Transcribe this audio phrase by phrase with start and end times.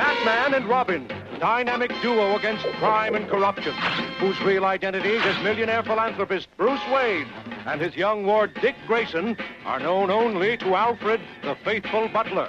[0.00, 1.06] Batman and Robin,
[1.38, 3.74] dynamic duo against crime and corruption,
[4.18, 7.26] whose real identities as millionaire philanthropist Bruce Wayne
[7.66, 12.48] and his young ward Dick Grayson are known only to Alfred, the faithful butler.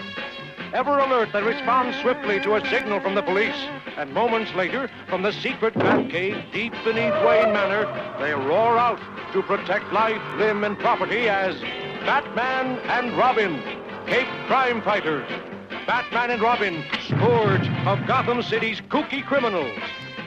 [0.73, 5.21] Ever alert, they respond swiftly to a signal from the police, and moments later, from
[5.21, 7.85] the secret Batcave deep beneath Wayne Manor,
[8.19, 8.99] they roar out
[9.33, 11.59] to protect life, limb, and property as
[12.05, 13.61] Batman and Robin,
[14.07, 15.29] Cape Crime Fighters.
[15.87, 19.77] Batman and Robin, scourge of Gotham City's kooky criminals.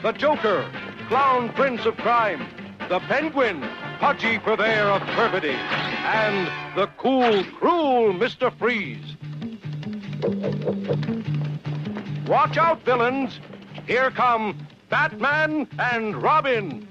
[0.01, 0.69] The Joker,
[1.07, 2.47] clown prince of crime.
[2.89, 3.61] The Penguin,
[3.99, 5.49] pudgy purveyor of perfidy.
[5.49, 8.55] And the cool, cruel Mr.
[8.57, 9.15] Freeze.
[12.27, 13.39] Watch out, villains.
[13.87, 16.87] Here come Batman and Robin.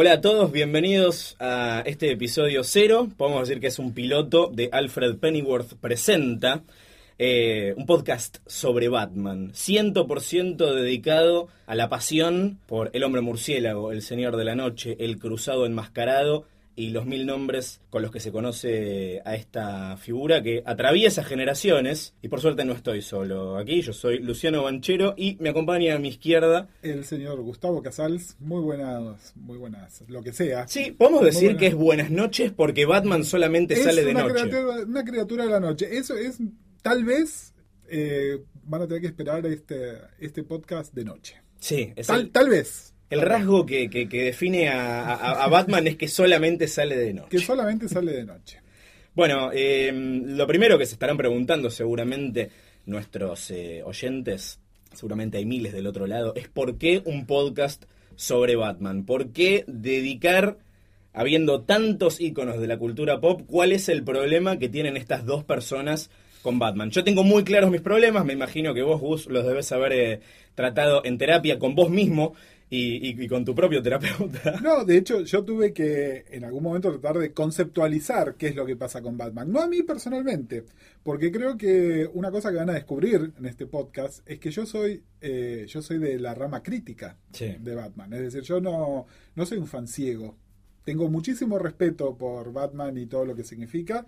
[0.00, 3.08] Hola a todos, bienvenidos a este episodio cero.
[3.16, 6.62] Podemos decir que es un piloto de Alfred Pennyworth Presenta,
[7.18, 14.02] eh, un podcast sobre Batman, 100% dedicado a la pasión por el hombre murciélago, el
[14.02, 16.44] señor de la noche, el cruzado enmascarado
[16.78, 22.14] y los mil nombres con los que se conoce a esta figura que atraviesa generaciones.
[22.22, 25.98] Y por suerte no estoy solo aquí, yo soy Luciano Banchero y me acompaña a
[25.98, 30.68] mi izquierda El señor Gustavo Casals, muy buenas, muy buenas, lo que sea.
[30.68, 34.34] Sí, podemos decir que es buenas noches porque Batman solamente Es sale de una noche.
[34.34, 35.98] Criatura, una criatura de la noche.
[35.98, 36.38] Eso es,
[36.82, 37.54] tal vez,
[37.88, 41.42] eh, van a tener que esperar este, este podcast de noche.
[41.58, 42.94] Sí, es Tal, el, tal vez.
[43.10, 47.14] El rasgo que, que- que define a, a- a Batman es que solamente sale de
[47.14, 47.28] noche.
[47.30, 48.60] Que solamente sale de noche.
[49.14, 52.50] Bueno, eh, lo primero que se estarán preguntando seguramente
[52.86, 54.60] nuestros eh, oyentes,
[54.94, 57.84] seguramente hay miles del otro lado, es por qué un podcast
[58.16, 59.04] sobre Batman.
[59.04, 60.58] ¿Por qué dedicar,
[61.12, 65.44] habiendo tantos íconos de la cultura pop, cuál es el problema que tienen estas dos
[65.44, 66.10] personas
[66.48, 66.90] con Batman?
[66.90, 70.20] Yo tengo muy claros mis problemas, me imagino que vos, Gus, los debes haber eh,
[70.54, 72.32] tratado en terapia con vos mismo
[72.70, 74.58] y, y- y con tu propio terapeuta.
[74.62, 78.64] No, de hecho, yo tuve que en algún momento tratar de conceptualizar qué es lo
[78.64, 79.52] que pasa con Batman.
[79.52, 80.64] No a mí personalmente,
[81.02, 84.64] porque creo que una cosa que van a descubrir en este podcast es que yo
[84.64, 87.56] soy, eh, yo soy de la rama crítica Sí.
[87.60, 88.12] de Batman.
[88.14, 90.34] Es decir, yo no, no soy un fan ciego.
[90.84, 94.06] Tengo muchísimo respeto por Batman y todo lo que significa,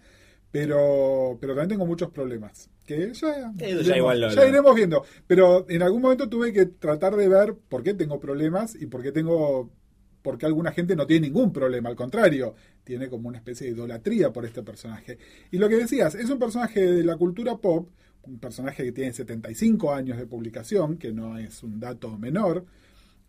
[0.50, 2.69] pero, pero también tengo muchos problemas.
[2.87, 5.05] Que ya, Eso ya igual lo- ya iremos viendo.
[5.27, 9.03] Pero en algún momento tuve que tratar de ver por qué tengo problemas y por
[9.03, 9.71] qué tengo.
[10.22, 14.33] Porque alguna gente no tiene ningún problema, al contrario, tiene como una especie de idolatría
[14.33, 15.16] por este personaje.
[15.50, 17.89] Y lo que decías, es un personaje de la cultura pop,
[18.25, 22.66] un personaje que tiene 75 años de publicación, que no es un dato menor.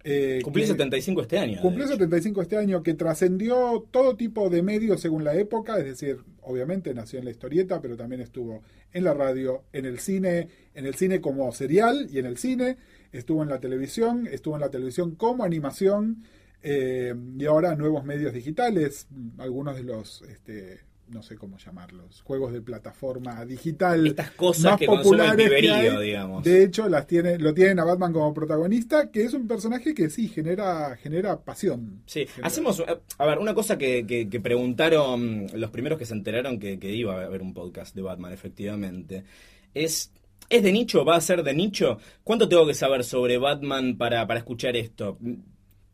[0.04, 1.62] Eh, Cumplí que- 75 este año.
[1.62, 1.94] Cumplió hecho.
[1.94, 6.94] 75 este año, que trascendió todo tipo de medios según la época, es decir, obviamente
[6.94, 8.62] nació en la historieta, pero también estuvo
[8.94, 12.78] en la radio, en el cine, en el cine como serial y en el cine,
[13.12, 16.24] estuvo en la televisión, estuvo en la televisión como animación
[16.64, 19.08] eh, y ahora nuevos medios digitales,
[19.38, 20.80] algunos de los, este,
[21.12, 25.38] no sé cómo llamarlos, juegos de plataforma digital Estas cosas más que consume el populares
[25.38, 26.06] que piberío, hay.
[26.08, 26.44] digamos.
[26.44, 30.10] De hecho, las tiene, lo tienen a Batman como protagonista, que es un personaje que
[30.10, 32.02] sí genera, genera pasión.
[32.06, 32.86] Sí, Genera- hacemos, eh,
[33.18, 36.92] a ver, una cosa que, que- que preguntaron los primeros que se enteraron que, que
[36.96, 39.24] iba a haber un podcast de Batman, efectivamente,
[39.74, 40.12] es,
[40.50, 41.04] ¿es de nicho?
[41.06, 41.98] ¿Va a ser de nicho?
[42.24, 45.18] ¿Cuánto tengo que saber sobre Batman para, para escuchar esto?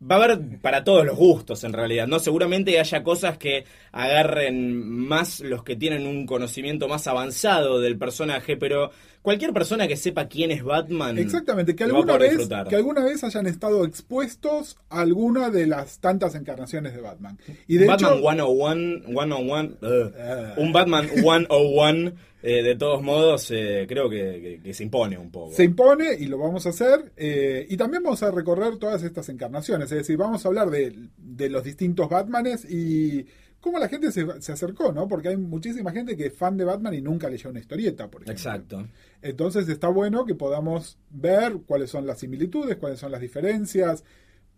[0.00, 2.20] Va a haber para todos los gustos, en realidad, ¿no?
[2.20, 8.56] Seguramente haya cosas que agarren más los que tienen un conocimiento más avanzado del personaje,
[8.56, 8.92] pero
[9.28, 11.18] cualquier persona que sepa quién es Batman...
[11.18, 16.34] Exactamente, que alguna, vez, que alguna vez hayan estado expuestos a alguna de las tantas
[16.34, 17.38] encarnaciones de Batman.
[17.66, 20.14] Y de Batman hecho, 101, 101, ugh.
[20.18, 20.54] Ah.
[20.56, 25.30] un Batman 101, eh, de todos modos, eh, creo que, que- que se impone un
[25.30, 25.52] poco.
[25.54, 27.12] se impone y lo vamos a hacer.
[27.16, 29.90] eh, y también vamos a recorrer todas estas encarnaciones.
[29.92, 33.26] Es decir, vamos a hablar de, de los distintos Batmanes y
[33.60, 35.08] cómo la gente se, se acercó, ¿no?
[35.08, 38.22] Porque hay muchísima gente que es fan de Batman y nunca leyó una historieta, por
[38.22, 38.32] ejemplo.
[38.32, 38.86] Exacto.
[39.22, 44.04] Entonces está bueno que podamos ver cuáles son las similitudes, cuáles son las diferencias,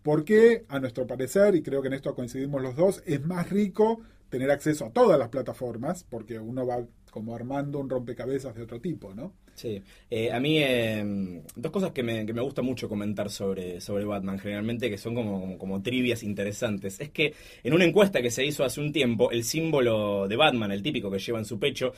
[0.03, 3.49] por qué, a nuestro parecer, y creo que en esto coincidimos los dos, es más
[3.49, 8.63] rico tener acceso a todas las plataformas, porque uno va como armando un rompecabezas de
[8.63, 9.33] otro tipo, ¿no?
[9.61, 9.79] Sí,
[10.09, 14.05] eh, a mí eh, dos cosas que me, que me gusta mucho comentar sobre, sobre
[14.05, 16.99] Batman, generalmente que son como, como, como trivias interesantes.
[16.99, 20.71] Es que en una encuesta que se hizo hace un tiempo, el símbolo de Batman,
[20.71, 21.93] el típico que lleva en su pecho,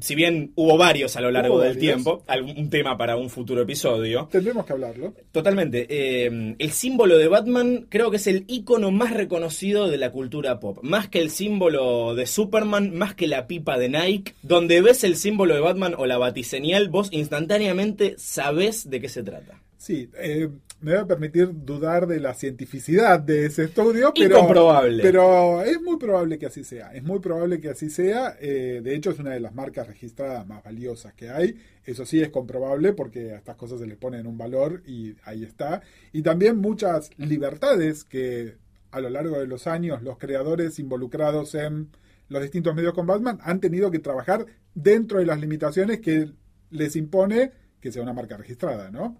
[0.00, 1.80] si bien hubo varios a lo largo del varios.
[1.80, 5.14] tiempo, algún tema para un futuro episodio, Tendremos que hablarlo.
[5.32, 5.86] Totalmente.
[5.88, 10.60] Eh, el símbolo de Batman creo que es el icono más reconocido de la cultura
[10.60, 10.78] pop.
[10.82, 14.34] Más que el símbolo de Superman, más que la pipa de Nike.
[14.42, 19.22] Donde ves el símbolo de Batman o la batiseñal, vos instantáneamente sabés de qué se
[19.22, 19.60] trata.
[19.76, 20.48] Sí, eh,
[20.80, 25.02] me voy a permitir dudar de la cientificidad de ese estudio, pero, Incomprobable.
[25.02, 26.92] pero es muy probable que así sea.
[26.94, 28.36] Es muy probable que así sea.
[28.40, 31.56] eh, de hecho, es una de las marcas registradas más valiosas que hay.
[31.84, 35.44] Eso sí es comprobable porque a estas cosas se les ponen un valor y ahí
[35.44, 35.80] está.
[36.12, 38.56] Y también muchas libertades que
[38.90, 41.88] a lo largo de los años los creadores involucrados en
[42.28, 46.30] los distintos medios con Batman han tenido que trabajar dentro de las limitaciones que
[46.70, 49.18] les impone que sea una marca registrada, ¿no?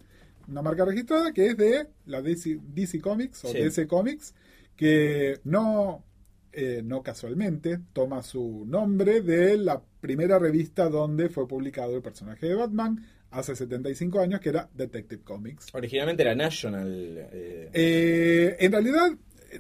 [0.49, 3.59] Una marca registrada que es de la DC, DC Comics o Sí.
[3.59, 4.35] DC Comics,
[4.77, 6.05] que no,
[6.53, 12.47] eh, no casualmente toma su nombre de la primera revista donde fue publicado el personaje
[12.47, 15.67] de Batman hace 75 años, que era Detective Comics.
[15.75, 17.29] Originalmente era National.
[17.31, 19.11] eh, Eh, en realidad,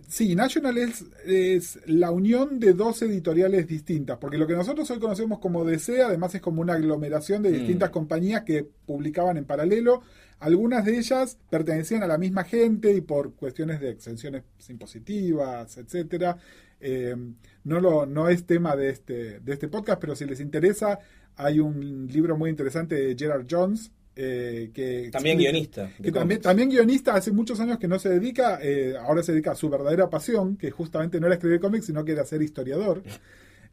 [0.08, 4.98] sí, National es, es la unión de dos editoriales distintas, porque lo que nosotros hoy
[4.98, 7.52] conocemos como DC, además es como una aglomeración de Mm.
[7.52, 10.02] distintas compañías que publicaban en paralelo.
[10.40, 16.36] Algunas de ellas pertenecían a la misma gente y por cuestiones de exenciones impositivas, etcétera.
[16.80, 17.16] eh,
[17.64, 21.00] no, lo, no es tema de este, de este podcast, pero si les interesa,
[21.34, 23.90] hay un libro muy interesante de Gerard Jones.
[24.20, 25.92] Eh, que también guionista.
[26.02, 29.52] que también, también guionista, hace muchos años que no se dedica, eh, ahora se dedica
[29.52, 33.02] a su verdadera pasión, que justamente no era escribir cómics, sino que era ser historiador.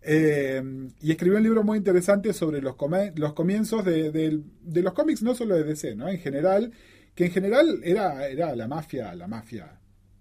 [0.08, 0.62] Eh,
[1.02, 2.76] y escribió un libro muy interesante sobre los,
[3.16, 4.40] los comienzos de,
[4.84, 6.08] los cómics, no solo de DC, ¿no?
[6.08, 6.72] En general,
[7.16, 9.80] que en general era, era la mafia, la mafia,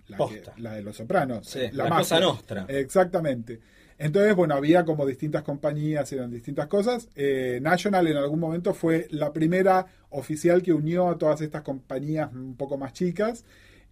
[0.09, 1.47] la, que- la de los sopranos.
[1.47, 1.99] Sí, la, la mafia.
[1.99, 2.65] cosa nostra.
[2.71, 3.61] Exactamente.
[3.99, 7.09] Entonces, bueno, había como distintas compañías, eran distintas cosas.
[7.15, 12.33] Eh, National en algún momento fue la primera oficial que unió a todas estas compañías
[12.33, 13.45] un poco más chicas.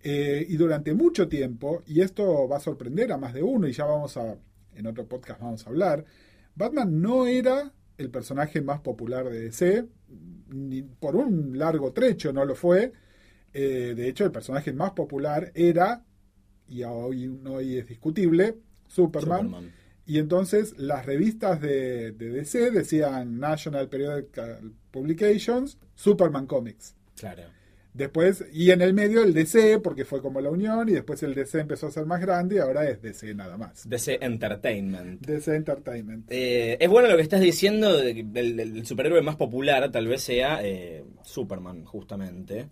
[0.05, 3.73] Eh, y durante mucho tiempo, y esto va a sorprender a más de uno, y
[3.73, 4.37] ya vamos a,
[4.75, 6.05] en otro podcast vamos a hablar,
[6.57, 9.87] Batman no era el personaje más popular de DC,
[10.49, 12.93] ni por un largo trecho no lo fue.
[13.55, 16.05] Eh, de hecho, el personaje más popular era,
[16.69, 18.57] y hoy, hoy es discutible,
[18.89, 19.45] Superman.
[19.45, 19.73] Superman.
[20.07, 26.95] Y entonces las revistas de, de DC decían National Periodical Publications, Superman Comics.
[27.17, 27.45] Claro.
[27.95, 31.35] Después, y en el medio el DC, porque fue como la unión, y después el
[31.35, 33.87] DC empezó a ser más grande y ahora es DC nada más.
[33.87, 35.21] DC Entertainment.
[35.21, 36.25] DC Entertainment.
[36.31, 40.09] Eh, es bueno lo que estás diciendo de que el, el superhéroe más popular tal
[40.09, 42.71] vez sea eh, Superman, justamente.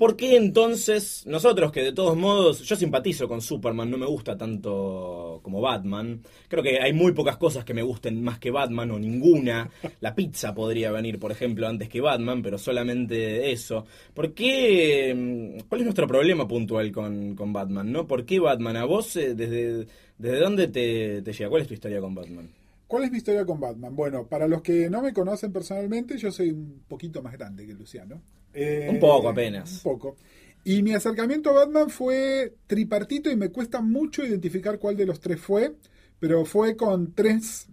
[0.00, 4.34] ¿Por qué entonces nosotros que de todos modos yo simpatizo con Superman, no me gusta
[4.34, 6.22] tanto como Batman?
[6.48, 9.68] Creo que hay muy pocas cosas que me gusten más que Batman o ninguna.
[10.00, 13.84] La pizza podría venir, por ejemplo, antes que Batman, pero solamente eso.
[14.14, 15.12] ¿Por qué?
[15.14, 17.92] mm, ¿Cuál es nuestro problema puntual con, con Batman?
[17.92, 18.06] ¿no?
[18.06, 18.78] ¿Por qué Batman?
[18.78, 19.86] ¿A vos eh, desde,
[20.16, 21.50] desde dónde te, te llega?
[21.50, 22.59] ¿Cuál es tu historia con Batman?
[22.90, 23.94] ¿Cuál es mi historia con Batman?
[23.94, 27.72] Bueno, para los que no me conocen personalmente, yo soy un poquito más grande que
[27.72, 28.20] Luciano.
[28.52, 29.74] Eh, Un poco apenas.
[29.76, 30.16] Un poco.
[30.64, 35.20] Y mi acercamiento a Batman fue tripartito y me cuesta mucho identificar cuál de los
[35.20, 35.76] tres fue,
[36.18, 37.68] pero fue con tres,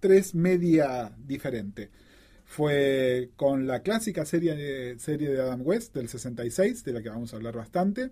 [0.00, 1.90] tres media diferente.
[2.46, 7.34] Fue con la clásica serie, serie de Adam West del 66, de la que vamos
[7.34, 8.08] a hablar bastante.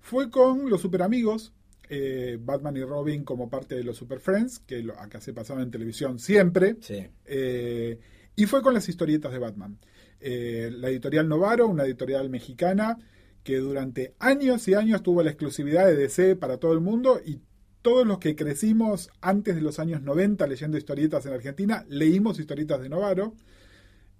[0.00, 1.52] Fue con los Super Amigos,
[1.88, 5.62] eh, Batman y Robin como parte de los Super Friends, que lo- acá se pasaba
[5.62, 6.76] en televisión siempre.
[6.80, 7.06] Sí.
[7.26, 7.98] Eh,
[8.36, 9.78] y fue con las historietas de Batman.
[10.20, 12.98] Eh, la editorial Novaro, una editorial mexicana
[13.42, 17.40] que durante años y años tuvo la exclusividad de DC para todo el mundo y
[17.82, 22.80] todos los que crecimos antes de los años 90 leyendo historietas en Argentina, leímos historietas
[22.80, 23.34] de Novaro.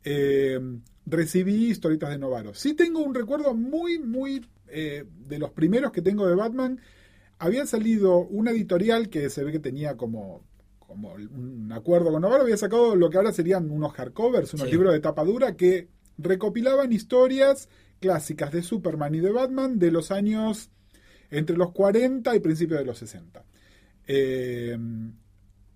[0.05, 0.61] Eh,
[1.07, 2.55] recibí historietas de Novaro.
[2.55, 6.81] Sí tengo un recuerdo muy, muy eh, de los primeros que tengo de Batman.
[7.39, 10.45] Había salido una editorial que se ve que tenía como,
[10.79, 14.73] como un acuerdo con Novaro, había sacado lo que ahora serían unos hardcovers, unos Sí.
[14.73, 15.89] libros de tapa dura que
[16.19, 17.69] recopilaban historias
[18.01, 20.71] clásicas de Superman y de Batman de los años
[21.31, 23.45] entre los 40 y principios de los 60.
[24.07, 24.79] Eh,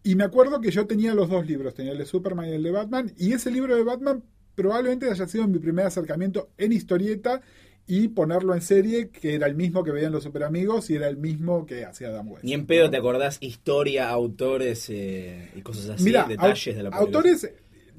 [0.04, 2.62] y me acuerdo que yo tenía los dos libros, tenía el de Superman y el
[2.62, 4.22] de Batman, y ese libro de Batman
[4.54, 7.40] probablemente haya sido mi primer acercamiento en historieta
[7.88, 11.08] y ponerlo en serie, que era el mismo que veían los super amigos y era
[11.08, 12.44] el mismo que hacía Dan West.
[12.44, 17.50] Ni en pedo te acordás historia, autores eh, y cosas así, detalles de la autores,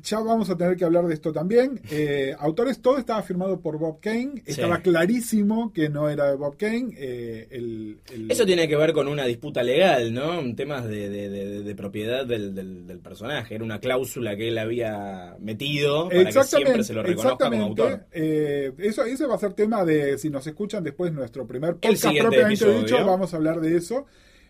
[0.02, 1.82] ya vamos a tener que hablar de esto también.
[1.90, 4.42] Eh, autores, todo estaba firmado por Bob Kane.
[4.46, 6.94] Estaba clarísimo que no era de Bob Kane.
[6.98, 10.56] Eh, el, Eso tiene que ver con una disputa legal, ¿no?
[10.56, 13.56] Temas de, de, propiedad del, del, personaje.
[13.56, 18.06] Era una cláusula que él había metido para que siempre se lo reconozca como autor.
[18.12, 22.18] Eh, eso, ese va a ser tema de, si nos escuchan después, nuestro primer podcast
[22.18, 24.06] propiamente dicho, vamos a hablar de eso.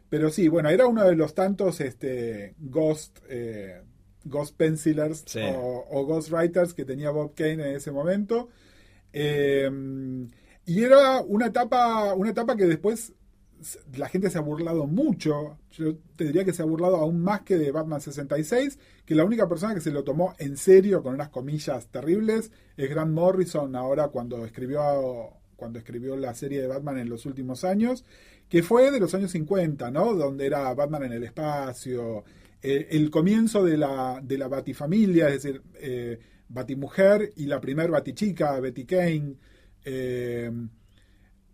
[0.10, 3.82] Pero sí, bueno, era uno de los tantos este, Ghost eh,
[4.26, 8.50] Ghost Pencilers o, Ghost Writers que tenía Bob Kane en ese momento.
[9.14, 9.70] Eh,
[10.66, 13.14] y era una etapa, una etapa que después
[13.98, 15.58] la gente se ha burlado mucho.
[15.72, 19.26] Yo te diría que se ha burlado aún más que de Batman 66, que la
[19.26, 23.76] única persona que se lo tomó en serio, con unas comillas terribles, es Grant Morrison
[23.76, 28.06] ahora cuando escribió, cuando escribió la serie de Batman en los últimos años,
[28.48, 30.16] que fue de los años 50, ¿no?
[30.16, 32.24] Donde era Batman en el espacio,
[32.62, 37.92] eh, el comienzo de la, de la Batifamilia, es decir, eh, Batimujer y la primer
[37.92, 39.36] Batichica, Betty Kane,
[39.86, 40.52] eh,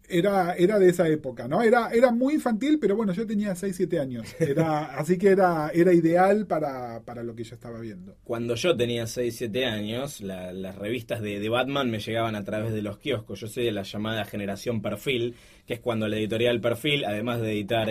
[0.08, 1.62] era, era de esa época, ¿no?
[1.62, 5.70] Era, era muy infantil, pero bueno, yo tenía 6, 7 años, era, así que era,
[5.74, 8.16] era ideal para, para lo que yo estaba viendo.
[8.24, 12.74] Cuando yo tenía 6, 7 años, las revistas de, de, Batman me llegaban a través
[12.74, 15.36] de los kioscos, yo soy de la llamada generación Perfil,
[15.66, 17.90] que es cuando la editorial Perfil, además de editar,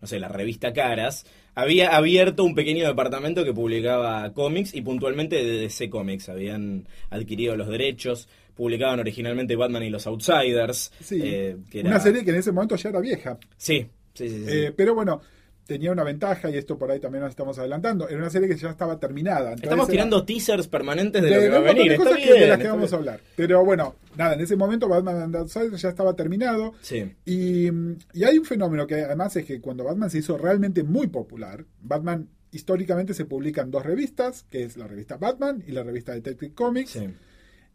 [0.00, 5.36] no sé, la revista Caras, había abierto un pequeño departamento que publicaba cómics y puntualmente
[5.44, 6.28] de DC Comics.
[6.28, 10.92] Habían adquirido los derechos, publicaban originalmente Batman y los Outsiders.
[11.10, 13.38] Eh, una serie que en ese momento ya era vieja.
[13.56, 14.44] Sí, sí, sí.
[14.46, 15.20] Eh, pero bueno,
[15.68, 18.56] tenía una ventaja, y esto por ahí también nos estamos adelantando, era una serie que
[18.56, 19.52] ya estaba terminada.
[19.52, 21.98] estamos tirando teasers permanentes de, lo que va a venir.
[21.98, 23.20] De de las que vamos a hablar.
[23.36, 26.72] Pero bueno, nada, en ese momento Batman and ya estaba terminado.
[26.80, 27.14] Sí.
[27.26, 27.68] Y,
[28.14, 31.66] y hay un fenómeno que además es que cuando Batman se hizo realmente muy popular,
[31.82, 36.54] Batman históricamente se publican dos revistas, que es la revista Batman y la revista Detective
[36.54, 36.92] Comics.
[36.92, 37.08] Sí.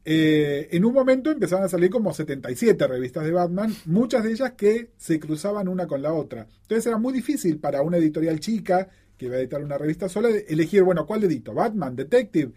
[0.06, 4.52] Eh, en un momento empezaron a salir como 77 revistas de Batman, muchas de ellas
[4.58, 6.48] que se cruzaban una con la otra.
[6.64, 10.30] Entonces era muy difícil para una editorial chica que iba a editar una revista sola
[10.30, 11.54] elegir, bueno, ¿cuál edito?
[11.54, 12.52] Batman, Detective,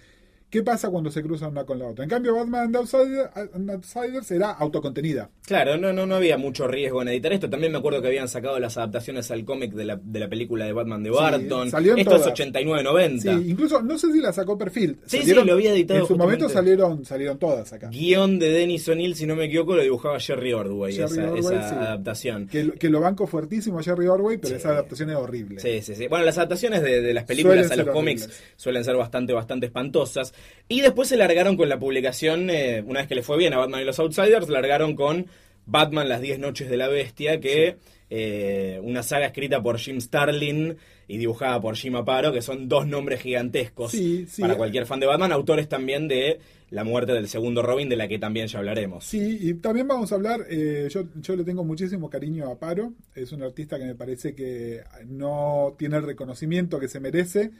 [0.57, 2.05] ¿Qué pasa cuando se cruzan una con la otra?
[2.05, 5.29] En cambio, Batman and Outsiders, era autocontenida.
[5.45, 7.51] Claro, no, no, no había mucho riesgo en editar esto.
[7.51, 10.65] También me acuerdo que habían sacado las adaptaciones al cómic de la, de la película
[10.65, 11.71] de Batman de Barton.
[11.71, 13.21] Sí, esto es 89-90.
[13.21, 14.99] Sí, incluso no sé si la sacó Perfil.
[15.05, 16.01] Sí, sí, lo había editado.
[16.01, 17.91] En su momento salieron, salieron todas acá.
[17.91, 22.47] Guión de Dennis O'Neill, si no me equivoco, lo dibujaba Jerry Ordway, esa, adaptación.
[22.47, 25.61] Que, que, lo banco fuertísimo Jerry Ordway, pero esa adaptación es horrible.
[25.61, 26.07] Sí, sí, sí.
[26.09, 30.33] Bueno, las adaptaciones de, de las películas a los cómics suelen ser bastante, bastante espantosas.
[30.69, 33.59] Y después se largaron con la publicación, eh, una vez que le fue bien a
[33.59, 35.27] Batman y los Outsiders, largaron con
[35.67, 37.77] Batman Las 10 Noches de la Bestia, que
[38.09, 40.77] eh, una saga escrita por Jim Starlin
[41.09, 43.95] y dibujada por Jim Aparo, que son dos nombres gigantescos
[44.39, 48.09] para cualquier fan de Batman, autores también de La muerte del segundo Robin, de la
[48.09, 49.05] que también ya hablaremos.
[49.05, 52.93] Sí, y también vamos a hablar, eh, yo, yo le tengo muchísimo cariño a Aparo,
[53.15, 57.53] es un artista que me parece que no tiene el reconocimiento que se merece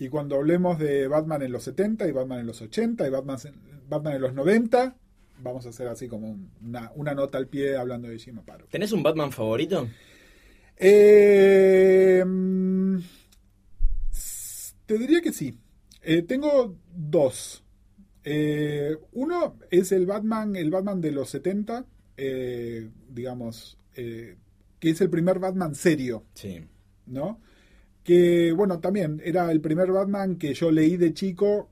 [0.00, 3.38] y cuando hablemos de Batman en los 70 y Batman en los 80 y Batman,
[3.86, 4.96] Batman en los 90,
[5.42, 8.64] vamos a hacer así como una, nota al pie hablando de Jim Aparo.
[8.70, 9.86] ¿Tenés un Batman favorito?
[10.78, 12.24] Eh,
[14.86, 15.58] te diría que sí.
[16.00, 17.62] Eh, tengo dos.
[18.24, 21.84] Eh, uno es el Batman, el Batman de los 70,
[23.10, 24.38] digamos, que
[24.80, 26.24] es el primer Batman serio.
[26.32, 26.64] Sí.
[27.04, 27.38] ¿No?
[28.10, 31.68] Que bueno, también era el primer Batman que yo leí de chico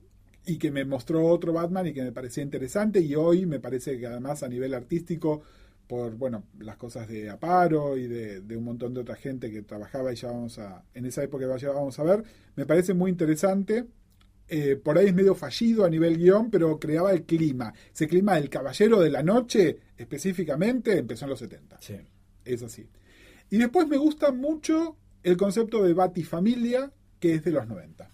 [0.47, 3.99] y que me mostró otro Batman y que me parecía interesante y hoy me parece
[3.99, 5.43] que además a nivel artístico
[5.89, 10.13] por bueno las cosas de Aparo y de, un montón de otra gente que trabajaba
[10.13, 12.23] y ya vamos a en esa época ya vamos a ver
[12.55, 13.87] me parece muy interesante.
[14.51, 17.75] Eh, por ahí es medio fallido a nivel guion pero creaba el clima.
[17.93, 21.97] Ese clima del caballero de la noche específicamente empezó en los 70 sí.
[22.45, 22.89] es así.
[23.51, 24.97] Y después me gusta mucho
[25.29, 28.11] el concepto de Batifamilia, que es de los 90.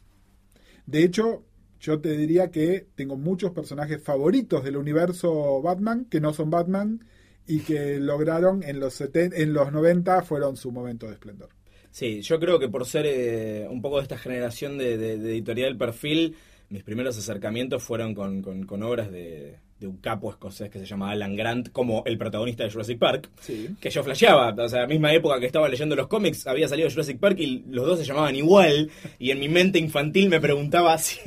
[0.86, 1.44] De hecho,
[1.80, 7.04] yo te diría que tengo muchos personajes favoritos del universo Batman que no son Batman
[7.46, 11.50] y que lograron en los, en los 90 fueron su momento de esplendor.
[11.90, 16.34] Sí, yo creo que por ser eh, un poco de esta generación de, editorial perfil,
[16.68, 21.36] mis primeros acercamientos fueron con, obras de, de un capo escocés que se llama Alan
[21.36, 23.28] Grant como el protagonista de Jurassic Park.
[23.40, 23.70] Sí.
[23.80, 26.88] Que yo flasheaba, o sea, la misma época que estaba leyendo los cómics, había salido
[26.88, 28.90] Jurassic Park y los dos se llamaban igual.
[29.18, 31.18] Y en mi mente infantil me preguntaba si,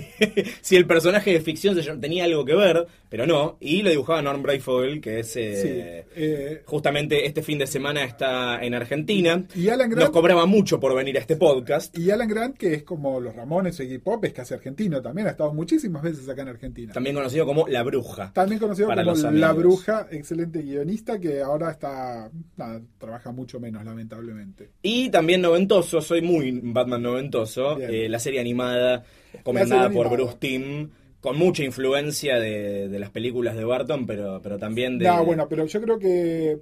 [0.61, 3.57] si el personaje de ficción se llam- tenía algo que ver, pero no.
[3.59, 5.35] Y lo dibujaba Norm Brayfogle, que es.
[5.35, 9.43] eh, Sí, eh, Justamente este fin de semana está en Argentina.
[9.55, 11.95] Y Alan Grant- Nos cobraba mucho por venir a este podcast.
[11.97, 15.27] Y Alan Grant, que es como los Ramones o Iggy Pop, es casi argentino también,
[15.27, 16.93] ha estado muchísimas veces acá en Argentina.
[16.93, 18.31] También conocido como La Bruja.
[18.37, 19.51] También conocido como La.
[19.51, 24.69] Bruja, excelente guionista que ahora está, nada, trabaja mucho menos, lamentablemente.
[24.83, 27.79] Y también noventoso, soy muy Batman noventoso.
[27.79, 29.03] Eh, la serie animada,
[29.41, 30.23] comandada por animada.
[30.23, 30.89] Bruce Timm,
[31.19, 35.05] con mucha influencia de, de las películas de Barton, pero, pero también de.
[35.05, 36.61] No, bueno, pero yo creo que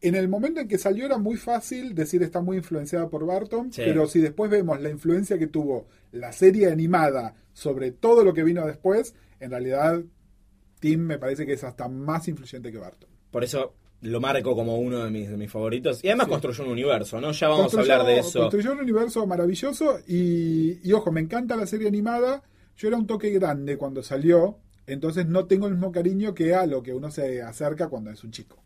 [0.00, 3.72] en el momento en que salió era muy fácil decir está muy influenciada por Barton,
[3.72, 3.82] Sí.
[3.84, 8.42] pero si después vemos la influencia que tuvo la serie animada sobre todo lo que
[8.42, 10.02] vino después, en realidad
[10.90, 13.08] Tim me parece que es hasta más influyente que Barton.
[13.30, 16.04] Por eso lo marco como uno de mis, de mis favoritos.
[16.04, 16.30] Y además Sí.
[16.32, 17.32] construyó un universo, ¿no?
[17.32, 18.40] Ya vamos Construyó- a hablar de eso.
[18.40, 22.42] Construyó un universo maravilloso y, y, ojo, me encanta la serie animada.
[22.76, 26.66] Yo era un toque grande cuando salió, entonces no tengo el mismo cariño que a
[26.66, 28.56] lo que uno se acerca cuando es un chico.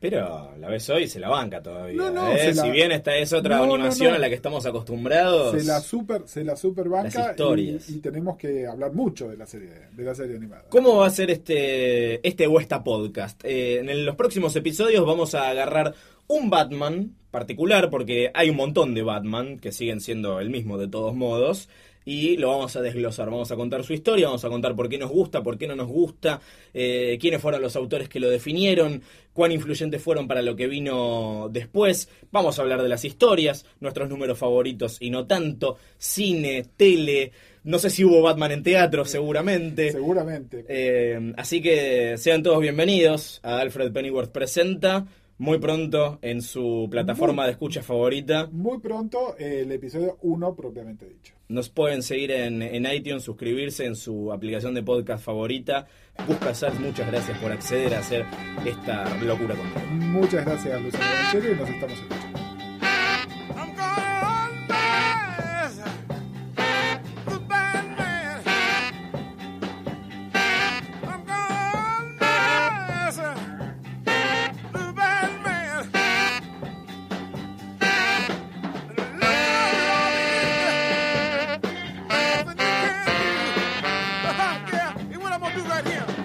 [0.00, 1.96] Pero la ves hoy y se la banca todavía.
[1.96, 2.52] No, no, ¿eh?
[2.54, 5.60] la- Si bien esta es otra No, animación a la que estamos acostumbrados.
[5.60, 7.88] Se la super, se la super banca Las historias.
[7.90, 10.64] y, y tenemos que hablar mucho de la serie, de la serie animada.
[10.68, 13.40] ¿Cómo va a ser este, este Huesta Podcast?
[13.44, 15.94] Eh, en los próximos episodios vamos a agarrar
[16.28, 20.86] un Batman particular, porque hay un montón de Batman que siguen siendo el mismo de
[20.88, 21.68] todos modos,
[22.04, 23.30] y lo vamos a desglosar.
[23.30, 25.76] Vamos a contar su historia, vamos a contar por qué nos gusta, por qué no
[25.76, 26.40] nos gusta,
[26.74, 31.48] eh, quiénes fueron los autores que lo definieron, cuán influyentes fueron para lo que vino
[31.50, 32.08] después.
[32.30, 37.32] Vamos a hablar de las historias, nuestros números favoritos y no tanto, cine, tele.
[37.64, 39.92] No sé si hubo Batman en teatro, seguramente.
[39.92, 40.64] Seguramente.
[40.68, 45.06] Eh, así que sean todos bienvenidos a Alfred Pennyworth Presenta,
[45.42, 48.48] muy pronto en su plataforma de escucha favorita.
[48.52, 51.34] Muy pronto eh, el episodio 1 propiamente dicho.
[51.48, 55.88] Nos pueden seguir en, en iTunes, suscribirse en su aplicación de podcast favorita.
[56.28, 58.24] Busca Sars, muchas gracias por acceder a hacer
[58.64, 59.80] esta locura conmigo.
[60.20, 62.31] Muchas gracias, Luciano y nos estamos escuchando.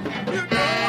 [0.07, 0.13] You
[0.51, 0.86] know